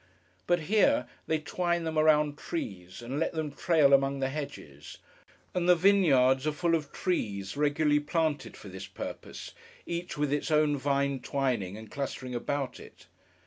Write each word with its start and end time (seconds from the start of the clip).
But, 0.47 0.61
here, 0.61 1.05
they 1.27 1.37
twine 1.37 1.83
them 1.83 1.95
around 1.95 2.35
trees, 2.35 3.03
and 3.03 3.19
let 3.19 3.33
them 3.33 3.51
trail 3.51 3.93
among 3.93 4.19
the 4.19 4.29
hedges; 4.29 4.97
and 5.53 5.69
the 5.69 5.75
vineyards 5.75 6.47
are 6.47 6.51
full 6.53 6.73
of 6.73 6.91
trees, 6.91 7.55
regularly 7.55 7.99
planted 7.99 8.57
for 8.57 8.67
this 8.67 8.87
purpose, 8.87 9.53
each 9.85 10.17
with 10.17 10.33
its 10.33 10.49
own 10.49 10.75
vine 10.75 11.19
twining 11.19 11.77
and 11.77 11.91
clustering 11.91 12.33
about 12.33 12.79
it. 12.79 13.05